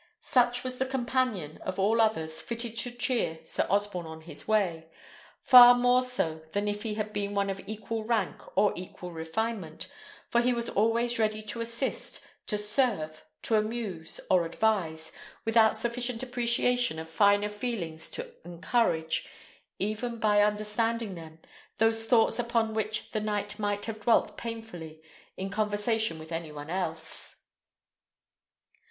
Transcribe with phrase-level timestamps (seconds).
[0.25, 4.87] Such was the companion, of all others, fitted to cheer Sir Osborne on his way;
[5.39, 9.87] far more so than if he had been one of equal rank or equal refinement,
[10.27, 15.11] for he was always ready to assist, to serve, to amuse, or advise,
[15.45, 19.29] without sufficient appreciation of finer feelings to encourage,
[19.77, 21.37] even by understanding them,
[21.77, 24.99] those thoughts upon which the knight might have dwelt painfully
[25.37, 27.35] in conversation with any one else.